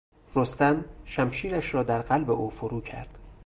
رستم 0.35 0.85
شمشیرش 1.05 1.73
را 1.73 1.83
در 1.83 2.01
قلب 2.01 2.31
او 2.31 2.49
فرو 2.49 2.81
کرد. 2.81 3.17